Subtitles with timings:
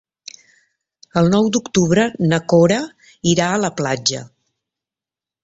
[1.21, 2.81] El nou d'octubre na Cora
[3.35, 4.25] irà a la platja.